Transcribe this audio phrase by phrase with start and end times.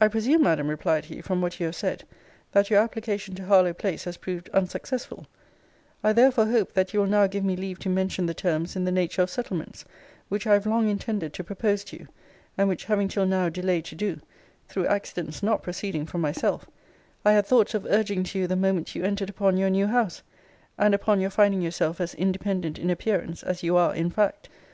[0.00, 2.04] I presume, Madam, replied he, from what you have said,
[2.52, 5.26] that your application to Harlowe place has proved unsuccessful:
[6.02, 8.86] I therefore hope that you will now give me leave to mention the terms in
[8.86, 9.84] the nature of settlements,
[10.30, 12.08] which I have long intended to propose to you;
[12.56, 14.20] and which having till now delayed to do,
[14.70, 16.64] through accidents not proceeding from myself,
[17.22, 20.22] I had thoughts of urging to you the moment you entered upon your new house;
[20.78, 24.48] and upon your finding yourself as independent in appearance as you are in fact.